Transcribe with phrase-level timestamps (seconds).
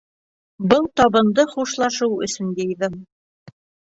[0.71, 2.95] Был табынды хушлашыу өсөн йыйҙым.